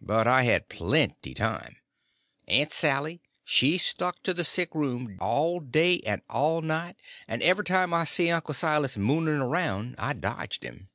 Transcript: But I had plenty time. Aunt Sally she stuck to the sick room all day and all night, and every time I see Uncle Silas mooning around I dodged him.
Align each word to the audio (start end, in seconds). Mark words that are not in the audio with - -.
But 0.00 0.26
I 0.26 0.42
had 0.42 0.68
plenty 0.68 1.34
time. 1.34 1.76
Aunt 2.48 2.72
Sally 2.72 3.22
she 3.44 3.78
stuck 3.78 4.24
to 4.24 4.34
the 4.34 4.42
sick 4.42 4.74
room 4.74 5.18
all 5.20 5.60
day 5.60 6.00
and 6.00 6.22
all 6.28 6.62
night, 6.62 6.96
and 7.28 7.40
every 7.40 7.62
time 7.64 7.94
I 7.94 8.02
see 8.06 8.28
Uncle 8.30 8.54
Silas 8.54 8.96
mooning 8.96 9.38
around 9.38 9.94
I 9.98 10.14
dodged 10.14 10.64
him. 10.64 10.88